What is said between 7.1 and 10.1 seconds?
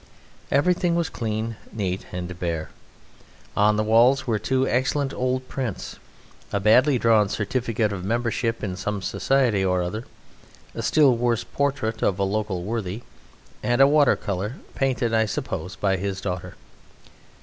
certificate of membership in some society or other,